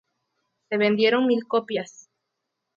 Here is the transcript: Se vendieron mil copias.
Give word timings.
Se 0.69 0.77
vendieron 0.77 1.27
mil 1.27 1.45
copias. 1.47 2.09